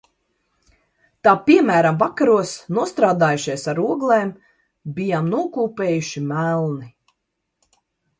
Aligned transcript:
Tā 1.25 1.33
piemēram 1.49 1.99
vakaros 2.03 2.53
nostrādājušies 2.77 3.65
ar 3.73 3.81
oglēm, 3.83 4.31
bijām 4.97 5.29
nokūpējuši 5.35 6.25
melni. 6.33 6.89